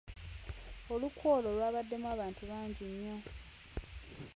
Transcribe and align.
Olukwe 0.93 1.25
olwo 1.35 1.49
lwabaddemu 1.55 2.07
abantu 2.13 2.41
bangi 2.51 2.83
nnyo. 2.91 3.17